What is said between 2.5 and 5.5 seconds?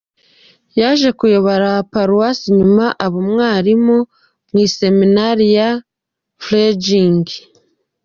nyuma aba umwarimu mu Iseminari